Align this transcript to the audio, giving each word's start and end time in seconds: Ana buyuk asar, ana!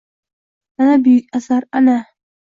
Ana 0.81 0.95
buyuk 1.03 1.27
asar, 1.37 1.63
ana! 1.77 1.95